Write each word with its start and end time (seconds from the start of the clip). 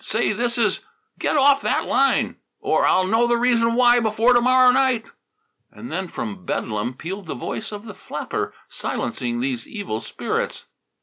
Say, 0.03 0.33
this 0.33 0.57
is" 0.57 0.79
"Get 1.19 1.37
off 1.37 1.61
that 1.61 1.85
line!" 1.85 2.37
"Or 2.59 2.87
I'll 2.87 3.05
know 3.05 3.27
the 3.27 3.37
reason 3.37 3.75
why 3.75 3.99
before 3.99 4.33
to 4.33 4.41
morrow 4.41 4.71
night!" 4.71 5.05
And 5.71 5.91
then 5.91 6.07
from 6.07 6.43
Bedlam 6.43 6.95
pealed 6.95 7.27
the 7.27 7.35
voice 7.35 7.71
of 7.71 7.85
the 7.85 7.93
flapper, 7.93 8.51
silencing 8.67 9.41
these 9.41 9.67
evil 9.67 10.01
spirits. 10.01 10.65